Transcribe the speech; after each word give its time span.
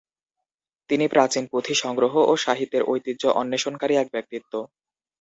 তিনি 0.89 1.05
প্রাচীন 1.07 1.43
পুথি 1.51 1.73
সংগ্রহ 1.83 2.13
ও 2.21 2.33
সাহিত্যের 2.37 2.83
ঐতিহ্য 2.87 3.23
অন্বেষণকারী 3.41 3.93
এক 3.97 4.07
ব্যক্তিত্ব। 4.11 4.53